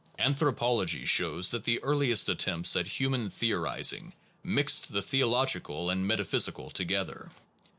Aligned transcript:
Anthropology 0.17 1.05
shows 1.05 1.51
that 1.51 1.63
the 1.63 1.79
earliest 1.83 2.27
attempts 2.27 2.75
at 2.75 2.87
human 2.87 3.29
theorizing 3.29 4.13
mixed 4.43 4.91
the 4.91 5.01
theological 5.03 5.91
and 5.91 6.07
metaphysical 6.07 6.71
together. 6.71 7.29